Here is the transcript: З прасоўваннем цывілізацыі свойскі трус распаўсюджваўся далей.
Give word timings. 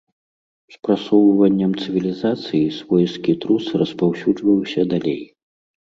З 0.75 0.79
прасоўваннем 0.87 1.71
цывілізацыі 1.83 2.73
свойскі 2.79 3.35
трус 3.45 3.65
распаўсюджваўся 3.83 4.81
далей. 4.95 5.21